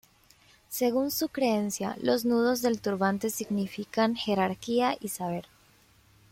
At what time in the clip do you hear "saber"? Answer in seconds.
5.09-5.45